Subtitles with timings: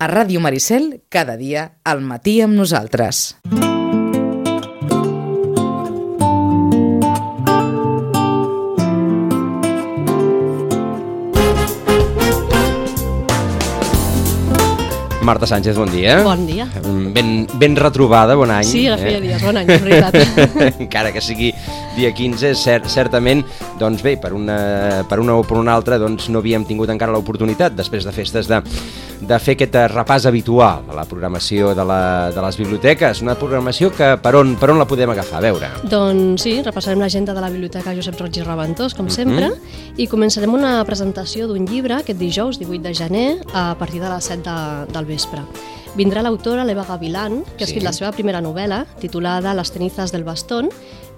[0.00, 3.34] A Ràdio Maricel, cada dia, al matí amb nosaltres.
[15.26, 16.22] Marta Sánchez, bon dia.
[16.22, 16.68] Bon dia.
[17.12, 18.70] Ben, ben retrobada, bon any.
[18.70, 20.14] Sí, que feia dies, bon any, és veritat.
[20.86, 21.50] Encara que sigui
[21.98, 23.42] dia 15, cert, certament,
[23.82, 27.18] doncs bé, per una, per una o per una altra, doncs no havíem tingut encara
[27.18, 28.62] l'oportunitat, després de festes, de,
[29.20, 32.00] de fer aquest repàs habitual a la programació de, la,
[32.34, 33.22] de les biblioteques.
[33.24, 35.70] Una programació que per on, per on la podem agafar, a veure.
[35.90, 39.50] doncs sí, repassarem l'agenda de la Biblioteca Josep Roig i Reventós, com sempre,
[39.96, 44.30] i començarem una presentació d'un llibre aquest dijous, 18 de gener, a partir de les
[44.32, 44.58] 7 de,
[44.94, 45.42] del vespre.
[45.96, 47.72] Vindrà l'autora l'Eva Gavilán, que ha Sí.
[47.72, 50.68] escrit la seva primera novel·la, titulada Las cenizas del bastón,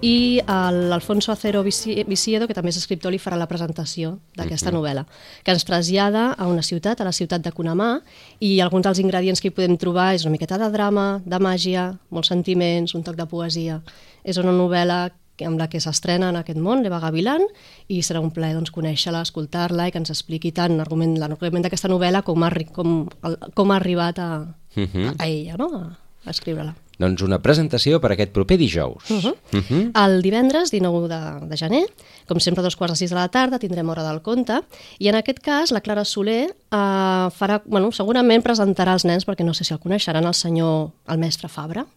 [0.01, 5.05] i l'Alfonso Acero Vici- Viciedo, que també és escriptor, li farà la presentació d'aquesta novel·la,
[5.43, 8.01] que ens trasllada a una ciutat, a la ciutat de Conamà,
[8.39, 11.99] i alguns dels ingredients que hi podem trobar és una miqueta de drama, de màgia,
[12.09, 13.83] molts sentiments, un toc de poesia.
[14.23, 15.11] És una novel·la
[15.45, 17.41] amb la que s'estrena en aquest món, l'Eva Gavilán,
[17.87, 21.17] i serà un plaer doncs, conèixer-la, escoltar-la i que ens expliqui tant l'argument
[21.63, 23.09] d'aquesta novel·la com ha, com,
[23.53, 24.31] com ha arribat a,
[24.75, 25.15] Mhm.
[25.19, 25.67] a ella, no?
[25.75, 26.75] a, a escriure-la.
[27.01, 29.09] Doncs una presentació per aquest proper dijous.
[29.09, 29.35] Uh -huh.
[29.53, 29.91] Mhm.
[29.95, 31.85] El divendres, 19 de, de gener,
[32.27, 34.61] com sempre a dos quarts de sis de la tarda, tindrem Hora del Conte,
[34.99, 39.43] i en aquest cas la Clara Soler eh, farà, bueno, segurament presentarà als nens, perquè
[39.43, 41.87] no sé si el coneixeran, el senyor, el mestre Fabra,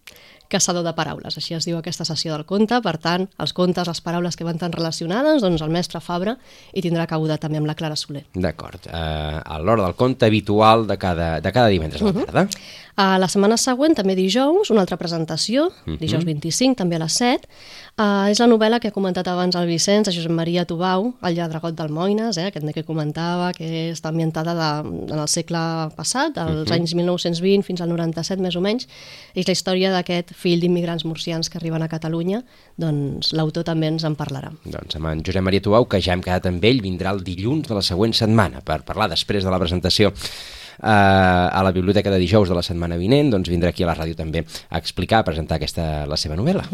[0.52, 4.00] caçador de paraules, així es diu aquesta sessió del conte, per tant, els contes, les
[4.04, 6.36] paraules que van tan relacionades, doncs el mestre Fabra
[6.72, 8.24] hi tindrà cabuda també amb la Clara Soler.
[8.34, 8.88] D'acord.
[8.88, 12.48] Uh, a l'hora del conte habitual de cada, de cada divendres a la tarda.
[12.94, 15.66] A la setmana següent, també dijous, una altra presentació,
[15.98, 17.48] dijous 25, també a les 7.
[17.94, 21.34] Uh, és la novel·la que ha comentat abans el Vicenç, de Josep Maria Tubau, El
[21.34, 24.70] lladregot del Moines, eh, aquest que comentava, que està ambientada de,
[25.10, 25.64] en el segle
[25.98, 28.86] passat, dels anys 1920 fins al 97, més o menys.
[29.34, 32.42] És la història d'aquest fill d'immigrants murcians que arriben a Catalunya,
[32.80, 34.52] doncs l'autor també ens en parlarà.
[34.64, 37.70] Doncs amb en Josep Maria Tubau, que ja hem quedat amb ell, vindrà el dilluns
[37.70, 40.12] de la següent setmana per parlar després de la presentació
[40.78, 43.96] eh, a la biblioteca de dijous de la setmana vinent, doncs vindrà aquí a la
[43.96, 46.66] ràdio també a explicar, a presentar aquesta, la seva novel·la.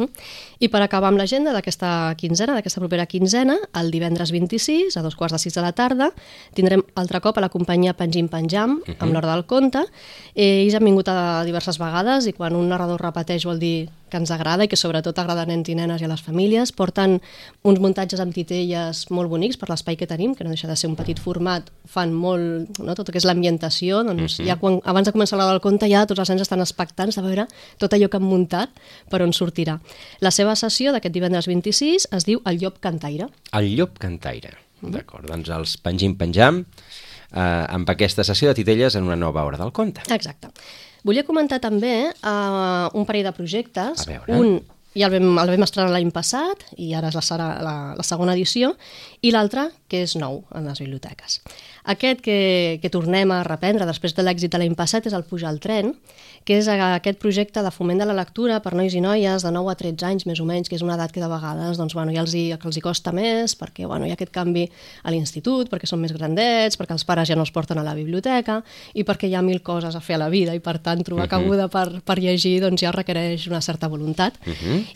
[0.61, 5.16] I per acabar amb l'agenda d'aquesta quinzena, d'aquesta propera quinzena, el divendres 26, a dos
[5.16, 6.11] quarts de sis de la tarda,
[6.56, 9.87] tindrem altre cop a la companyia Penjim Penjam, amb l'hora del conte.
[10.34, 14.19] Eh, ells han vingut a diverses vegades i quan un narrador repeteix vol dir que
[14.21, 16.72] ens agrada i que sobretot agrada a nens i nenes i a les famílies.
[16.76, 17.19] Porten
[17.66, 20.91] uns muntatges amb titelles molt bonics per l'espai que tenim, que no deixa de ser
[20.91, 25.09] un petit format, fan molt, no, tot el que és l'ambientació, doncs ja quan, abans
[25.09, 27.47] de començar l'hora del conte ja tots els nens estan expectants de veure
[27.81, 28.75] tot allò que han muntat
[29.10, 29.78] per on sortirà.
[30.20, 33.31] La seva sessió d'aquest divendres 26 es diu El llop cantaire.
[33.56, 34.56] El llop cantaire.
[34.81, 39.60] D'acord, doncs els pengim penjam eh, amb aquesta sessió de titelles en una nova hora
[39.60, 40.06] del conte.
[40.15, 40.53] Exacte.
[41.06, 44.06] Volia comentar també uh, un parell de projectes.
[44.28, 44.61] Un
[44.94, 48.06] ja el vam, el vam estrenar l'any passat i ara és la, serà la, la
[48.06, 48.72] segona edició
[49.22, 51.38] i l'altre que és nou en les biblioteques.
[51.94, 52.38] Aquest que,
[52.83, 55.94] que tornem a reprendre després de l'èxit de l'any passat és el Pujar al tren,
[56.45, 59.73] que és aquest projecte de foment de la lectura per nois i noies de 9
[59.73, 62.15] a 13 anys més o menys, que és una edat que de vegades doncs, bueno,
[62.15, 64.67] ja els hi, els hi costa més perquè bueno, hi ha aquest canvi
[65.05, 67.95] a l'institut, perquè són més grandets, perquè els pares ja no els porten a la
[67.95, 68.61] biblioteca
[68.95, 71.29] i perquè hi ha mil coses a fer a la vida i per tant trobar
[71.31, 74.39] cabuda per, per llegir doncs, ja requereix una certa voluntat.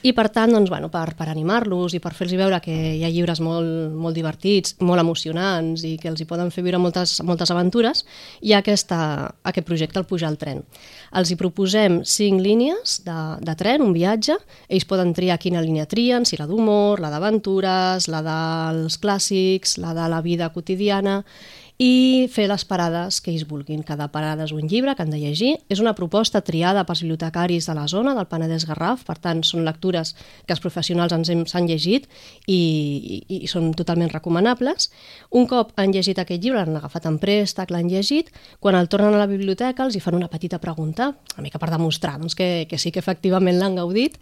[0.02, 3.10] I per tant, doncs, bueno, per, per animar-los i per fer-los veure que hi ha
[3.12, 7.52] llibres molt, molt divertits, molt emocionants i que els hi poden fer viure moltes, moltes
[7.52, 8.04] aventures,
[8.42, 8.98] hi ha aquesta,
[9.44, 10.62] aquest projecte, el Pujar al tren.
[11.14, 14.38] Els hi proposem cinc línies de, de tren, un viatge,
[14.72, 19.92] ells poden triar quina línia trien, si la d'humor, la d'aventures, la dels clàssics, la
[19.96, 21.20] de la vida quotidiana,
[21.78, 23.82] i fer les parades que ells vulguin.
[23.82, 25.56] Cada parada és un llibre que han de llegir.
[25.68, 29.64] És una proposta triada pels bibliotecaris de la zona, del Penedès Garraf, per tant, són
[29.66, 30.14] lectures
[30.46, 32.06] que els professionals ens hem, s'han llegit
[32.46, 32.54] i,
[33.26, 34.90] i, i són totalment recomanables.
[35.34, 38.30] Un cop han llegit aquest llibre, l'han agafat en préstec, l'han llegit,
[38.62, 41.72] quan el tornen a la biblioteca els hi fan una petita pregunta, una mica per
[41.74, 44.20] demostrar doncs, que, que sí que efectivament l'han gaudit,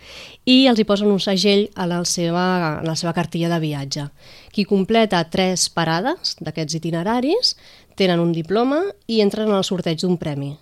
[0.49, 2.47] i els hi posen un segell a la seva,
[2.81, 4.09] a la seva cartilla de viatge.
[4.53, 7.55] Qui completa tres parades d'aquests itineraris
[7.97, 10.53] tenen un diploma i entren en el sorteig d'un premi.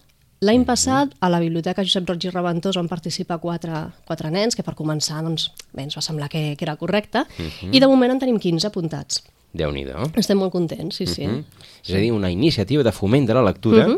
[0.40, 4.64] L'any passat, a la Biblioteca Josep Roig i Reventós van participar quatre, quatre nens, que
[4.64, 7.26] per començar doncs, bé, ens va semblar que, que era correcte,
[7.68, 9.20] i de moment en tenim 15 apuntats.
[9.52, 10.06] Déu-n'hi-do.
[10.16, 11.26] Estem molt contents, sí, sí.
[11.26, 11.66] Mm.
[11.82, 13.88] És a dir, una iniciativa de foment de la lectura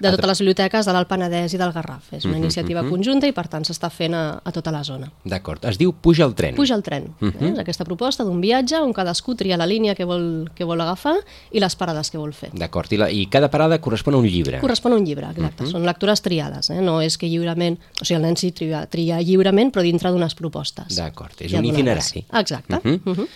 [0.00, 2.12] de totes les biblioteques de l'Alt Penedès i del Garraf.
[2.16, 5.10] És una iniciativa conjunta i, per tant, s'està fent a, a tota la zona.
[5.24, 5.64] D'acord.
[5.68, 6.54] Es diu Puja el tren.
[6.56, 7.10] Puja el tren.
[7.20, 7.42] Uh -huh.
[7.42, 7.52] eh?
[7.52, 11.16] És aquesta proposta d'un viatge on cadascú tria la línia que vol, que vol agafar
[11.52, 12.50] i les parades que vol fer.
[12.52, 12.92] D'acord.
[12.92, 14.60] I, la, I cada parada correspon a un llibre.
[14.60, 15.64] Correspon a un llibre, exacte.
[15.64, 15.72] Uh -huh.
[15.72, 16.80] Són lectures triades, eh?
[16.80, 17.78] no és que lliurement...
[18.00, 20.96] O sigui, el nen s'hi tria, tria lliurement, però dintre d'unes propostes.
[20.96, 22.24] D'acord, és un itinerari.
[22.32, 22.80] Exacte.
[22.82, 22.94] Mhm.
[22.94, 23.10] -huh.
[23.10, 23.28] Uh -huh.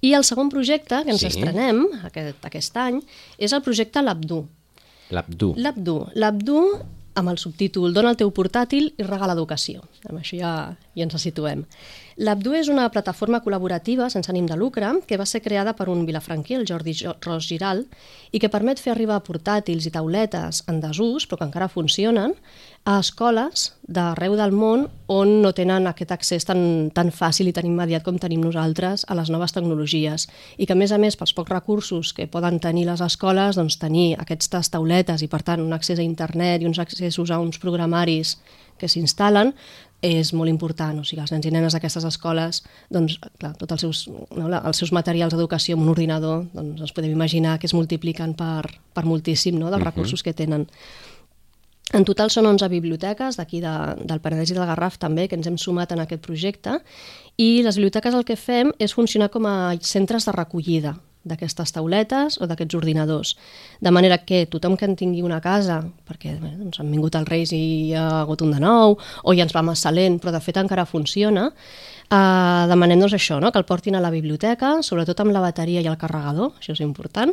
[0.00, 1.26] I el segon projecte que ens Sí.
[1.26, 3.00] estrenem aquest, aquest any
[3.38, 4.46] és el projecte L'Abdu.
[5.10, 5.54] L'Abdu.
[5.56, 5.98] L'Abdu.
[6.14, 6.60] L'Abdu
[7.14, 9.84] amb el subtítol Dona el teu portàtil i regala educació.
[10.08, 10.52] Amb això ja,
[10.98, 11.60] ja ens situem.
[12.18, 16.04] L'Abdu és una plataforma col·laborativa sense ànim de lucre que va ser creada per un
[16.06, 17.84] vilafranquí, el Jordi Jo- Ros Giral,
[18.32, 22.34] i que permet fer arribar portàtils i tauletes en desús, però que encara funcionen,
[22.84, 27.64] a escoles d'arreu del món on no tenen aquest accés tan, tan fàcil i tan
[27.64, 30.26] immediat com tenim nosaltres a les noves tecnologies.
[30.60, 33.78] I que, a més a més, pels pocs recursos que poden tenir les escoles, doncs
[33.80, 37.60] tenir aquestes tauletes i, per tant, un accés a internet i uns accessos a uns
[37.62, 38.36] programaris
[38.76, 39.54] que s'instal·len
[40.04, 42.60] és molt important, o sigui, els nens i nenes d'aquestes escoles,
[42.92, 44.02] doncs, clar, tots els seus,
[44.36, 48.36] no, els seus materials d'educació amb un ordinador, doncs ens podem imaginar que es multipliquen
[48.36, 50.68] per, per moltíssim no, dels recursos que tenen.
[51.94, 55.46] En total són 11 biblioteques d'aquí de, del Penedès i del Garraf també que ens
[55.46, 56.80] hem sumat en aquest projecte
[57.38, 62.36] i les biblioteques el que fem és funcionar com a centres de recollida d'aquestes tauletes
[62.42, 63.32] o d'aquests ordinadors.
[63.80, 67.30] De manera que tothom que en tingui una casa, perquè bé, doncs han vingut els
[67.30, 70.34] Reis i hi ha hagut un de nou, o ja ens va massa lent, però
[70.34, 71.46] de fet encara funciona,
[72.10, 73.52] eh, demanem doncs, això, no?
[73.52, 76.84] que el portin a la biblioteca, sobretot amb la bateria i el carregador, això és
[76.84, 77.32] important,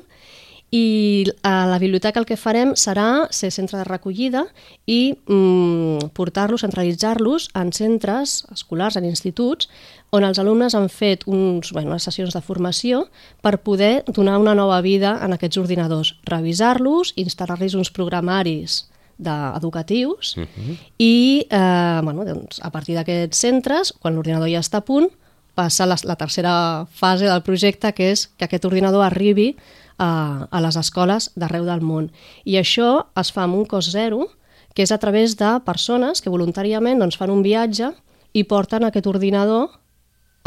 [0.71, 4.45] i a la biblioteca el que farem serà ser centre de recollida
[4.88, 9.68] i mm, portar-los, centralitzar-los en centres escolars, en instituts,
[10.15, 13.03] on els alumnes han fet uns, bueno, unes sessions de formació
[13.44, 18.85] per poder donar una nova vida en aquests ordinadors, revisar-los, instal·lar-los uns programaris
[19.21, 20.77] educatius uh -huh.
[20.97, 25.09] i eh, bueno, doncs, a partir d'aquests centres, quan l'ordinador ja està a punt,
[25.53, 29.56] passa la, la tercera fase del projecte, que és que aquest ordinador arribi
[29.98, 32.12] a, a les escoles d'arreu del món.
[32.46, 34.28] I això es fa amb un cost zero,
[34.76, 37.92] que és a través de persones que voluntàriament doncs, fan un viatge
[38.34, 39.70] i porten aquest ordinador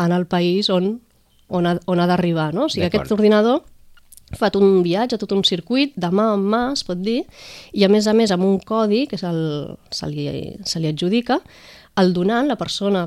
[0.01, 0.99] en el país on,
[1.49, 2.53] on ha, on ha d'arribar.
[2.57, 2.67] No?
[2.67, 3.63] O sigui, aquest ordinador
[4.35, 7.23] fa tot un viatge, tot un circuit, de mà en mà, es pot dir,
[7.73, 10.27] i a més a més amb un codi que el, se, li,
[10.65, 11.39] se li adjudica,
[12.01, 13.05] el donant, la persona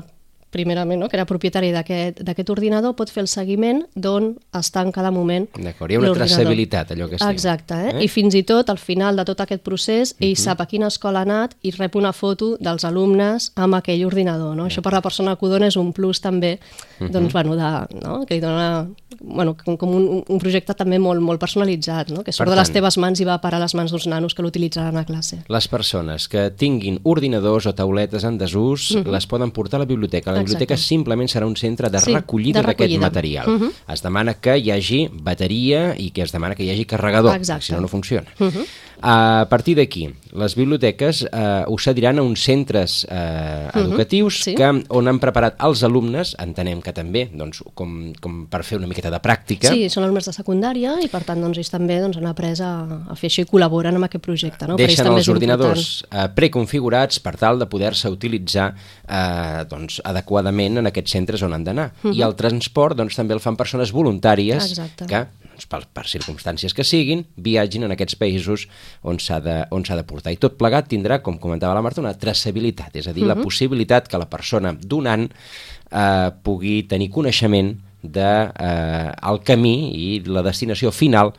[0.54, 5.10] primerament, no, que era propietari d'aquest ordinador, pot fer el seguiment d'on està en cada
[5.14, 7.32] moment D'acord, hi ha una traçabilitat, allò que es diu.
[7.34, 7.94] Exacte, eh?
[7.94, 8.04] Eh?
[8.06, 11.22] i fins i tot al final de tot aquest procés ell sap a quina escola
[11.22, 14.56] ha anat i rep una foto dels alumnes amb aquell ordinador.
[14.56, 14.68] No?
[14.68, 16.56] Això per la persona que ho dona és un plus també
[16.98, 18.22] doncs, bueno, de, no?
[18.26, 18.86] que li dona
[19.20, 22.22] bueno, com, com un, un projecte també molt, molt personalitzat, no?
[22.24, 24.36] que surt Per de les teves mans i va parar a les mans dels nanos
[24.36, 25.40] que l'utilitzaran a classe.
[25.50, 30.37] Les persones que tinguin ordinadors o tauletes en desús les poden portar a la biblioteca.
[30.38, 30.46] La Mhm.
[30.46, 30.64] Exacte.
[30.64, 33.00] biblioteca simplement serà un centre de Sí, recollida de d'aquest recollida.
[33.06, 33.48] material.
[33.48, 33.70] Mhm.
[33.92, 37.66] Es demana que hi hagi bateria i que es demana que hi hagi carregador, Exacte.
[37.66, 38.28] si no, no funciona.
[38.38, 38.64] Mhm.
[39.00, 44.44] A partir d'aquí, les biblioteques eh, ho cediran a uns centres eh, educatius Mhm.
[44.44, 44.54] sí.
[44.54, 48.88] que, on han preparat els alumnes, entenem que també, doncs, com, com per fer una
[48.90, 52.18] miqueta de pràctica, Sí, són alumnes de secundària i per tant doncs, ells també doncs,
[52.18, 52.72] han après a,
[53.08, 54.66] a fer això i col·laboren amb aquest projecte.
[54.66, 54.76] No?
[54.76, 58.74] Deixen també els ordinadors eh, preconfigurats per tal de poder-se utilitzar
[59.08, 61.92] eh, doncs, adequadament en aquests centres on han d'anar.
[62.12, 65.06] I el transport doncs, també el fan persones voluntàries Exacte.
[65.06, 65.26] que,
[65.58, 68.68] doncs, per, per circumstàncies que siguin, viatgin en aquests països
[69.02, 70.32] on s'ha de, on s'ha de portar.
[70.32, 74.08] I tot plegat tindrà, com comentava la Marta, una traçabilitat, és a dir, la possibilitat
[74.08, 80.92] que la persona donant eh, pugui tenir coneixement de, eh, el camí i la destinació
[80.94, 81.34] final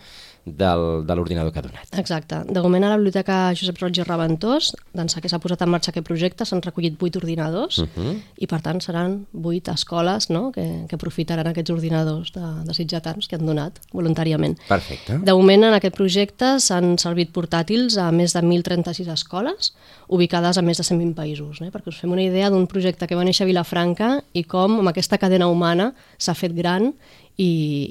[0.57, 1.93] del, de l'ordinador que ha donat.
[2.01, 2.41] Exacte.
[2.49, 5.91] De moment a la Biblioteca Josep Roig i Reventós, d'ençà que s'ha posat en marxa
[5.93, 8.15] aquest projecte, s'han recollit 8 ordinadors uh -huh.
[8.37, 10.51] i per tant seran 8 escoles no?
[10.51, 14.57] que, que aprofitaran aquests ordinadors de, de sitjatans que han donat voluntàriament.
[14.67, 15.19] Perfecte.
[15.23, 19.73] De moment en aquest projecte s'han servit portàtils a més de 1.036 escoles
[20.07, 21.69] ubicades a més de 120 països, eh?
[21.71, 24.89] perquè us fem una idea d'un projecte que va néixer a Vilafranca i com amb
[24.89, 26.93] aquesta cadena humana s'ha fet gran
[27.39, 27.45] i,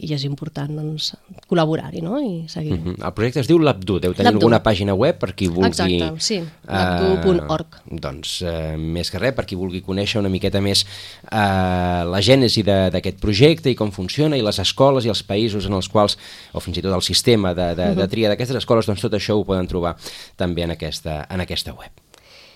[0.05, 1.15] i és important doncs,
[1.49, 2.19] col·laborar-hi no?
[2.21, 2.75] i seguir.
[2.77, 5.71] Mm, El projecte es diu l'Abdu, deu tenir alguna pàgina web per qui vulgui...
[5.71, 7.79] Exacte, sí, l'abdu.org.
[7.89, 12.21] Eh, doncs, eh, més que res, per qui vulgui conèixer una miqueta més eh, la
[12.25, 15.89] gènesi de- d'aquest projecte i com funciona, i les escoles i els països en els
[15.89, 16.19] quals,
[16.53, 19.39] o fins i tot el sistema de, de, de tria d'aquestes escoles, doncs tot això
[19.39, 19.97] ho poden trobar
[20.37, 21.91] també en aquesta, en aquesta web.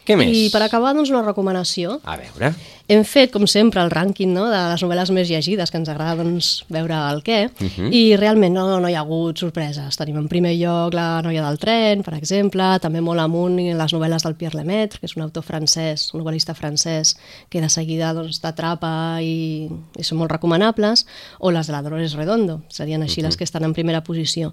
[0.07, 0.29] Què més?
[0.35, 2.01] I per acabar, doncs, una recomanació.
[2.05, 2.55] A veure...
[2.89, 6.17] Hem fet, com sempre, el rànquing no, de les novel·les més llegides, que ens agrada
[6.19, 7.71] doncs, veure el què, uh Mhm.
[7.79, 7.93] -huh.
[7.95, 9.97] i realment no, no hi ha hagut sorpreses.
[9.97, 14.23] Tenim en primer lloc La noia del tren, per exemple, també molt amunt les novel·les
[14.25, 17.17] del Pierre Lemaitre, que és un autor francès, un novel·lista francès,
[17.49, 21.07] que de seguida doncs, t'atrapa i, i són molt recomanables,
[21.39, 23.27] o les de la Dolores Redondo, serien així uh -huh.
[23.29, 24.53] les que estan en primera posició.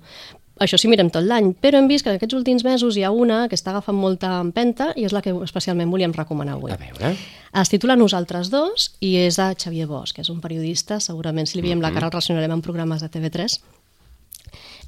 [0.60, 3.12] Això sí mirem tot l'any, però hem vist que en aquests últims mesos hi ha
[3.16, 6.74] una que està agafant molta empenta i és la que especialment volíem recomanar avui.
[6.76, 7.14] A veure...
[7.60, 11.58] Es titula Nosaltres dos i és de Xavier Bosch, que és un periodista, segurament si
[11.58, 13.56] li veiem la cara el relacionarem amb programes de TV3.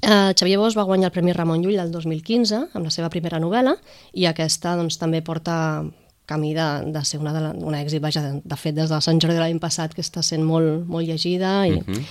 [0.02, 3.40] Uh, Xavier Bosch va guanyar el Premi Ramon Llull el 2015 amb la seva primera
[3.42, 3.74] novel·la
[4.18, 5.56] i aquesta doncs, també porta
[6.26, 9.00] camí de, de ser una, de la, una èxit, vaja, de, de fet des de
[9.02, 11.80] Sant Jordi de l'any passat que està sent molt, molt llegida i...
[11.80, 12.04] Uh -huh.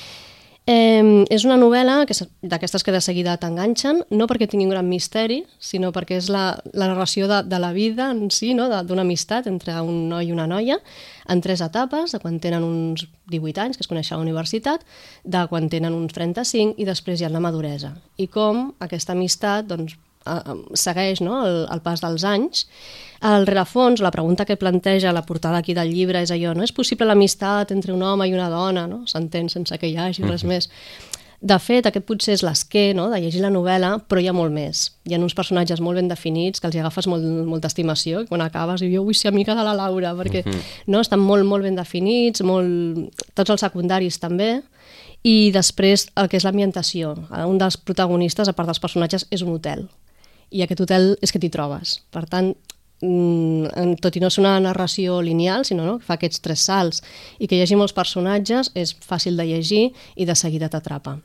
[0.69, 5.39] Eh, és una novel·la d'aquestes que de seguida t'enganxen, no perquè tingui un gran misteri,
[5.57, 8.67] sinó perquè és la, la narració de, de la vida en si, no?
[8.69, 10.77] d'una amistat entre un noi i una noia,
[11.25, 14.85] en tres etapes, de quan tenen uns 18 anys, que es coneixen a la universitat,
[15.25, 17.95] de quan tenen uns 35 i després hi ha la maduresa.
[18.21, 19.97] I com aquesta amistat doncs,
[20.77, 21.41] segueix no?
[21.45, 22.65] el, el pas dels anys.
[23.21, 26.73] Al rerefons, la pregunta que planteja la portada aquí del llibre és allò, no és
[26.73, 29.03] possible l'amistat entre un home i una dona, no?
[29.05, 30.69] s'entén sense que hi hagi res més.
[31.41, 33.07] De fet, aquest potser és l'esquer no?
[33.09, 34.91] de llegir la novel·la, però hi ha molt més.
[35.09, 38.27] Hi ha uns personatges molt ben definits que els hi agafes molt, molta estimació i
[38.29, 40.61] quan acabes dius, jo vull ser amiga de la Laura, perquè uh -huh.
[40.85, 41.01] no?
[41.01, 43.09] estan molt, molt ben definits, molt...
[43.33, 44.61] tots els secundaris també,
[45.23, 47.15] i després el que és l'ambientació.
[47.45, 49.89] Un dels protagonistes, a part dels personatges, és un hotel
[50.51, 51.97] i aquest hotel és que t'hi trobes.
[52.11, 52.51] Per tant,
[53.01, 57.01] mm, tot i no és una narració lineal, sinó no, que fa aquests tres salts
[57.39, 61.19] i que llegir molts personatges és fàcil de llegir i de seguida t'atrapa.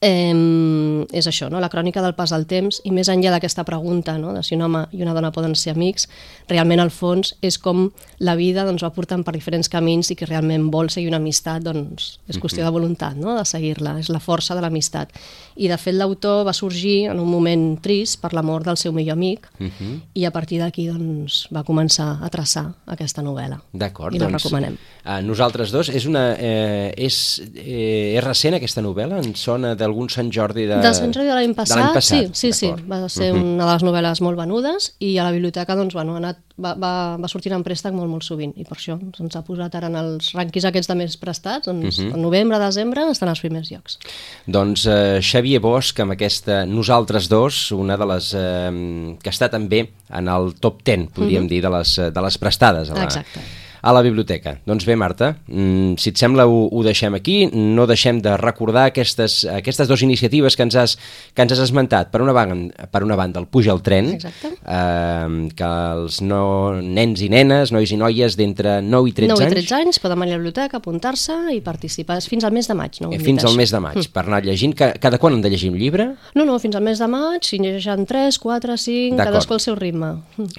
[0.00, 1.56] Eh, és això, no?
[1.56, 4.34] la crònica del pas del temps i més enllà d'aquesta pregunta no?
[4.36, 6.04] de si un home i una dona poden ser amics
[6.50, 7.86] realment al fons és com
[8.20, 11.64] la vida doncs, va portant per diferents camins i que realment vol seguir una amistat
[11.64, 13.38] doncs, és qüestió de voluntat no?
[13.38, 15.16] de seguir-la, és la força de l'amistat
[15.56, 18.92] i de fet l'autor va sorgir en un moment trist per la mort del seu
[18.92, 20.00] millor amic uh -huh.
[20.12, 24.42] i a partir d'aquí doncs, va començar a traçar aquesta novel·la D'acord, i la doncs,
[24.42, 24.76] recomanem
[25.22, 29.20] Nosaltres dos, és, una, eh, és, eh, és recent aquesta novel·la?
[29.22, 30.80] En sona d'algun Sant Jordi de...
[30.82, 33.54] De Sant Jordi de l'any passat, passat, sí, sí, sí, va ser uh -huh.
[33.54, 36.74] una de les novel·les molt venudes i a la biblioteca doncs, bueno, ha anat, va,
[36.74, 39.86] va, va sortir en préstec molt, molt sovint i per això ens ha posat ara
[39.86, 42.14] en els rànquings aquests de més prestats, doncs uh -huh.
[42.14, 43.98] en novembre, desembre estan als primers llocs.
[44.46, 49.90] Doncs eh, Xavier Bosch amb aquesta Nosaltres dos, una de les eh, que està també
[50.10, 51.48] en el top 10, podríem uh -huh.
[51.48, 54.56] dir, de les, de les prestades a la, Exacte a la biblioteca.
[54.66, 58.88] Doncs bé, Marta, mm, si et sembla ho, ho deixem aquí, no deixem de recordar
[58.90, 60.96] aquestes, aquestes dues iniciatives que ens has,
[61.32, 62.10] que ens has esmentat.
[62.10, 67.22] Per una, banda, per una banda, el Puja al tren, eh, que els no, nens
[67.22, 69.54] i nenes, nois i noies d'entre 9 i 13 9 anys...
[69.54, 72.66] 9 i 13 anys poden anar a la biblioteca, apuntar-se i participar fins al mes
[72.66, 72.98] de maig.
[73.04, 74.10] No eh, fins al mes de maig, mm.
[74.16, 74.74] per anar llegint.
[74.74, 76.08] Cada quan han de llegir un llibre?
[76.34, 79.78] No, no, fins al mes de maig, si llegeixen 3, 4, 5, cadascú al seu
[79.78, 80.16] ritme.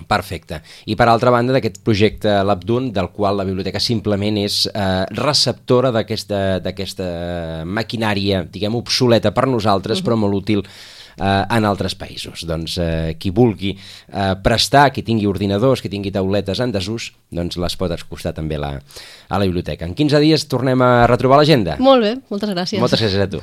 [0.08, 0.64] Perfecte.
[0.88, 5.90] I per altra banda, d'aquest projecte L'Abdun, del qual la biblioteca simplement és eh, receptora
[5.96, 7.10] d'aquesta
[7.66, 10.08] maquinària, diguem, obsoleta per nosaltres, uh -huh.
[10.08, 10.64] però molt útil
[11.18, 12.46] eh, en altres països.
[12.48, 17.58] Doncs eh, qui vulgui eh, prestar, qui tingui ordinadors, qui tingui tauletes en desús, doncs
[17.58, 18.76] les pot acostar també la,
[19.28, 19.86] a la biblioteca.
[19.86, 21.78] En 15 dies tornem a retrobar l'agenda.
[21.80, 22.80] Molt bé, moltes gràcies.
[22.80, 23.42] Moltes gràcies a tu.